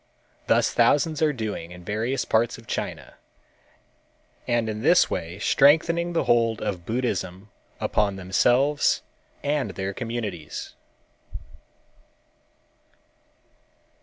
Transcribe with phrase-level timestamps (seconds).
[0.47, 3.17] Thus thousands are doing in various parts of China,
[4.47, 9.03] and in this way strengthening the hold of Buddhism upon themselves
[9.43, 10.73] and their communities.